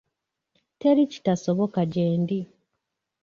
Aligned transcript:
Teri 0.79 1.03
kitasoboka 1.11 1.79
gyendi. 1.93 2.39